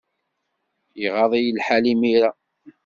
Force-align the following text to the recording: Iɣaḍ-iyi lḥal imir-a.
Iɣaḍ-iyi 1.05 1.51
lḥal 1.57 1.85
imir-a. 1.93 2.31